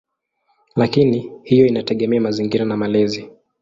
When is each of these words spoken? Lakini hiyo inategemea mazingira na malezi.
Lakini 0.75 1.31
hiyo 1.43 1.65
inategemea 1.67 2.21
mazingira 2.21 2.65
na 2.65 2.77
malezi. 2.77 3.29